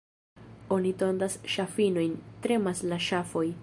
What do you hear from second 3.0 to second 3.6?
ŝafoj.